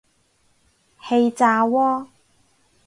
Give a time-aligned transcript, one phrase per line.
[0.99, 2.07] 氣炸鍋